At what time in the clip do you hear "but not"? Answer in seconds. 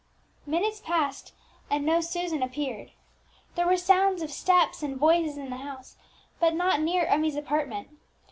6.39-6.81